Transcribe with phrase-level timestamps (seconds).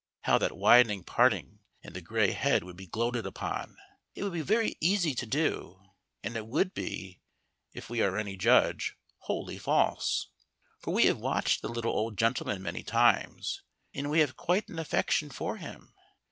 [0.21, 3.77] How that widening parting in the gray head would be gloated upon.
[4.15, 5.91] It would be very easy to do,
[6.23, 7.19] and it would be
[7.71, 10.29] (if we are any judge) wholly false.
[10.79, 13.61] For we have watched the little old gentleman many times,
[13.93, 15.93] and we have quite an affection for him.